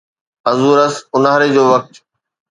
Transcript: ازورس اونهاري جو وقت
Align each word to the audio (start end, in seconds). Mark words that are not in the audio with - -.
ازورس 0.51 0.95
اونهاري 1.13 1.49
جو 1.55 1.63
وقت 1.73 1.91